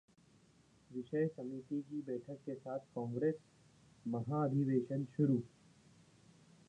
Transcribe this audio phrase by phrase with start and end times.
[0.89, 3.35] विषय समिति की बैठक के साथ कांग्रेस
[4.05, 5.41] महाधिवेशन शुरू